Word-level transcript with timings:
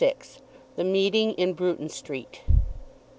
THE 0.77 0.83
MEETING 0.83 1.33
IN 1.33 1.53
BRUTON 1.53 1.89
STREET. 1.89 2.41